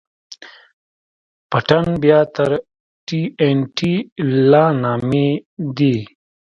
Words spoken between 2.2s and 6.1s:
تر ټي ان ټي لا نامي دي.